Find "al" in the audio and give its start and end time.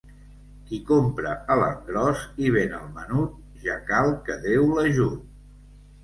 2.77-2.87